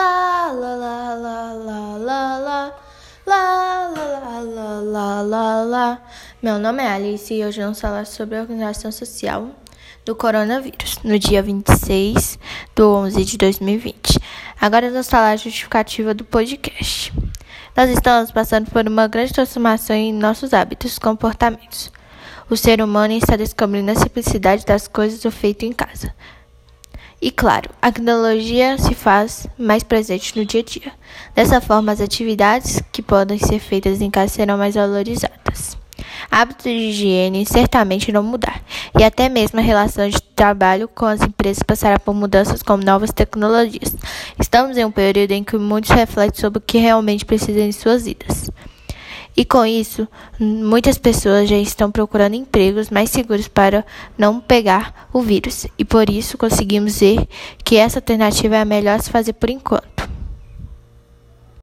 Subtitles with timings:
[0.00, 2.74] lá, lá, lá, lá, lá, lá.
[3.26, 6.02] Lá, lá, lá, lá, lá, lá.
[6.42, 9.50] Meu nome é Alice e hoje vamos falar sobre a organização social
[10.04, 12.38] do coronavírus, no dia 26
[12.74, 14.18] de 11 de 2020.
[14.60, 17.12] Agora vamos falar a justificativa do podcast.
[17.76, 21.92] Nós estamos passando por uma grande transformação em nossos hábitos e comportamentos.
[22.48, 26.12] O ser humano está descobrindo a simplicidade das coisas do feito em casa.
[27.22, 30.92] E claro, a tecnologia se faz mais presente no dia a dia.
[31.34, 35.76] Dessa forma, as atividades que podem ser feitas em casa serão mais valorizadas.
[36.30, 38.62] Hábitos de higiene certamente irão mudar,
[38.98, 43.12] e até mesmo a relação de trabalho com as empresas passará por mudanças com novas
[43.12, 43.94] tecnologias.
[44.38, 48.04] Estamos em um período em que muitos refletem sobre o que realmente precisam em suas
[48.06, 48.50] vidas.
[49.40, 50.06] E com isso,
[50.38, 53.86] muitas pessoas já estão procurando empregos mais seguros para
[54.18, 55.66] não pegar o vírus.
[55.78, 57.26] E por isso conseguimos ver
[57.64, 59.99] que essa alternativa é a melhor se fazer por enquanto.